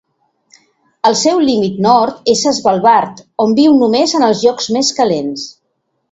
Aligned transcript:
El 1.09 1.17
seu 1.17 1.41
límit 1.49 1.75
nord 1.85 2.31
és 2.33 2.41
a 2.51 2.53
Svalbard, 2.59 3.21
on 3.45 3.53
viu 3.59 3.75
només 3.81 4.15
en 4.21 4.25
els 4.29 4.41
llocs 4.47 4.71
més 4.79 4.89
calents. 5.01 5.45